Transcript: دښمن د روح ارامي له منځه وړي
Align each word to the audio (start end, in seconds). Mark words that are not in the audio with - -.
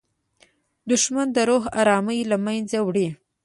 دښمن 0.89 1.27
د 1.35 1.37
روح 1.49 1.63
ارامي 1.81 2.19
له 2.31 2.37
منځه 2.45 2.77
وړي 2.83 3.07